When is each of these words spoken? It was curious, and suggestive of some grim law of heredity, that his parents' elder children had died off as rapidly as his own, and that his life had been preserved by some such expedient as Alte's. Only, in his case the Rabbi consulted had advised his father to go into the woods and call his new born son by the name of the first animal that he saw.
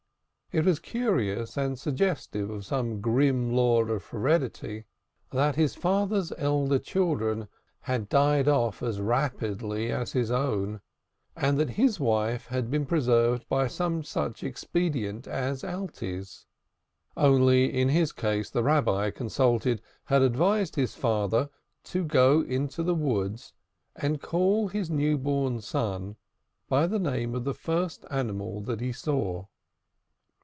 It 0.53 0.65
was 0.65 0.79
curious, 0.79 1.55
and 1.55 1.79
suggestive 1.79 2.49
of 2.49 2.65
some 2.65 2.99
grim 2.99 3.53
law 3.53 3.83
of 3.85 4.05
heredity, 4.07 4.83
that 5.31 5.55
his 5.55 5.77
parents' 5.77 6.33
elder 6.37 6.77
children 6.77 7.47
had 7.83 8.09
died 8.09 8.49
off 8.49 8.83
as 8.83 8.99
rapidly 8.99 9.89
as 9.93 10.11
his 10.11 10.29
own, 10.29 10.81
and 11.37 11.57
that 11.57 11.69
his 11.69 12.01
life 12.01 12.47
had 12.47 12.69
been 12.69 12.85
preserved 12.85 13.47
by 13.47 13.67
some 13.67 14.03
such 14.03 14.43
expedient 14.43 15.25
as 15.25 15.63
Alte's. 15.63 16.45
Only, 17.15 17.73
in 17.73 17.87
his 17.87 18.11
case 18.11 18.49
the 18.49 18.61
Rabbi 18.61 19.09
consulted 19.11 19.81
had 20.07 20.21
advised 20.21 20.75
his 20.75 20.95
father 20.95 21.49
to 21.85 22.03
go 22.03 22.41
into 22.41 22.83
the 22.83 22.93
woods 22.93 23.53
and 23.95 24.21
call 24.21 24.67
his 24.67 24.89
new 24.89 25.17
born 25.17 25.61
son 25.61 26.17
by 26.67 26.87
the 26.87 26.99
name 26.99 27.35
of 27.35 27.45
the 27.45 27.53
first 27.53 28.03
animal 28.09 28.59
that 28.63 28.81
he 28.81 28.91
saw. 28.91 29.45